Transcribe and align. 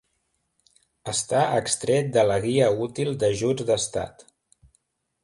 Està 1.11 1.43
extret 1.57 2.09
de 2.17 2.23
la 2.31 2.37
guia 2.47 2.71
útil 2.87 3.13
d'Ajuts 3.25 3.69
d'Estat. 3.69 4.25